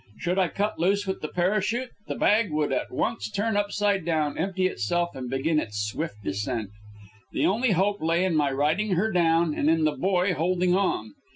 [0.17, 4.35] Should I cut loose with the parachute, the bag would at once turn upside down,
[4.35, 6.71] empty itself, and begin its swift descent.
[7.33, 11.13] The only hope lay in my riding her down and in the boy holding on.